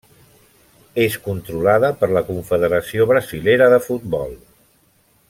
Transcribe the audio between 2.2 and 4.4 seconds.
Confederació Brasilera de Futbol.